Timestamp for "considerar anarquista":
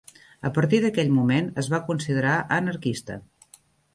1.91-3.21